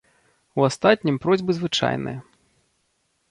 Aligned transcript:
У 0.59 0.63
астатнім 0.69 1.19
просьбы 1.27 1.51
звычайныя. 1.59 2.19